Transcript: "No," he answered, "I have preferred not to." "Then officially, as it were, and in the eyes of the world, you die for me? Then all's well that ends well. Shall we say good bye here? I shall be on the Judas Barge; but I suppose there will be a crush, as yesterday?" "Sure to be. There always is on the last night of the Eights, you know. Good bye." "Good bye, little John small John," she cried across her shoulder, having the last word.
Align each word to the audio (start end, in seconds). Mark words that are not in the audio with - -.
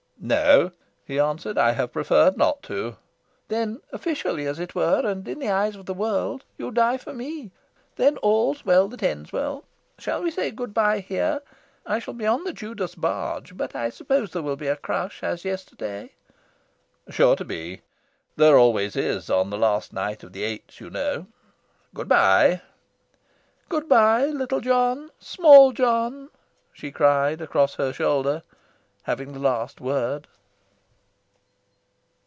"No," 0.23 0.71
he 1.03 1.17
answered, 1.19 1.57
"I 1.57 1.71
have 1.71 1.91
preferred 1.91 2.37
not 2.37 2.61
to." 2.63 2.97
"Then 3.47 3.81
officially, 3.91 4.45
as 4.45 4.59
it 4.59 4.75
were, 4.75 5.01
and 5.03 5.27
in 5.27 5.39
the 5.39 5.49
eyes 5.49 5.75
of 5.75 5.87
the 5.87 5.95
world, 5.95 6.45
you 6.59 6.69
die 6.69 6.97
for 6.99 7.11
me? 7.11 7.49
Then 7.95 8.17
all's 8.17 8.63
well 8.63 8.87
that 8.89 9.01
ends 9.01 9.33
well. 9.33 9.63
Shall 9.97 10.21
we 10.21 10.29
say 10.29 10.51
good 10.51 10.75
bye 10.75 10.99
here? 10.99 11.41
I 11.87 11.97
shall 11.97 12.13
be 12.13 12.27
on 12.27 12.43
the 12.43 12.53
Judas 12.53 12.93
Barge; 12.93 13.57
but 13.57 13.73
I 13.75 13.89
suppose 13.89 14.29
there 14.31 14.43
will 14.43 14.55
be 14.55 14.67
a 14.67 14.75
crush, 14.75 15.23
as 15.23 15.43
yesterday?" 15.43 16.11
"Sure 17.09 17.35
to 17.35 17.43
be. 17.43 17.81
There 18.35 18.59
always 18.59 18.95
is 18.95 19.27
on 19.27 19.49
the 19.49 19.57
last 19.57 19.91
night 19.91 20.21
of 20.21 20.33
the 20.33 20.43
Eights, 20.43 20.79
you 20.79 20.91
know. 20.91 21.25
Good 21.95 22.07
bye." 22.07 22.61
"Good 23.69 23.89
bye, 23.89 24.25
little 24.27 24.61
John 24.61 25.09
small 25.17 25.71
John," 25.71 26.29
she 26.71 26.91
cried 26.91 27.41
across 27.41 27.73
her 27.75 27.91
shoulder, 27.91 28.43
having 29.05 29.33
the 29.33 29.39
last 29.39 29.81
word. 29.81 30.27